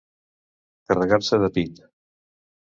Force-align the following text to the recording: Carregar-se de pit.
Carregar-se 0.91 1.41
de 1.45 1.53
pit. 1.61 1.85